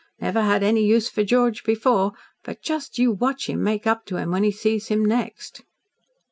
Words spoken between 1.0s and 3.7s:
for George before, but just you watch him